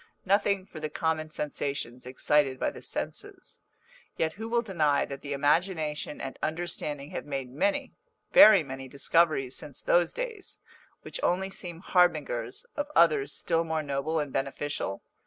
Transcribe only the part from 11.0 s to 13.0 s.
which only seem harbingers of